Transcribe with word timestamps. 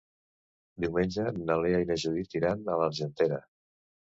Diumenge 0.85 1.25
na 1.35 1.57
Lea 1.65 1.81
i 1.85 1.89
na 1.91 1.99
Judit 2.05 2.35
iran 2.41 2.65
a 2.65 2.79
l'Argentera. 2.83 3.43